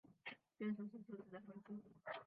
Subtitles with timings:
[0.57, 1.83] 变数是数值的容器。